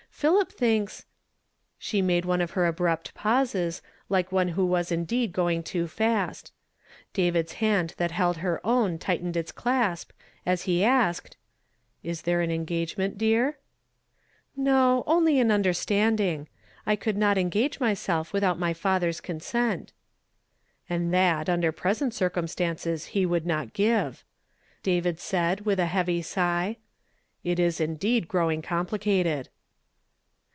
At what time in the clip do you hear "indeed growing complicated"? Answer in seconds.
27.81-29.49